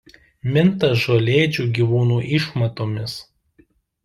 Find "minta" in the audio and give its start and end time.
0.53-0.87